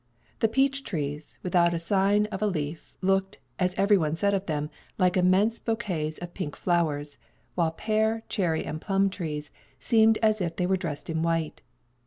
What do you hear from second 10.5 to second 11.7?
they were dressed in white.